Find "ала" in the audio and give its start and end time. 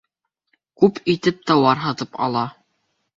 2.29-2.47